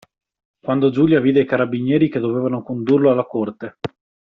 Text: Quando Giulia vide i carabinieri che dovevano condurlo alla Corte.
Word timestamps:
Quando 0.65 0.89
Giulia 0.89 1.19
vide 1.19 1.41
i 1.41 1.45
carabinieri 1.45 2.09
che 2.09 2.17
dovevano 2.19 2.63
condurlo 2.63 3.11
alla 3.11 3.27
Corte. 3.27 3.77